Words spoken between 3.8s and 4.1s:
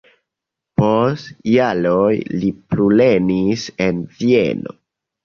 en